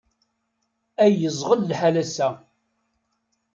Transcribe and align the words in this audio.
Ay 1.03 1.13
yeẓɣel 1.21 1.61
lḥal 1.69 1.95
ass-a! 2.03 2.29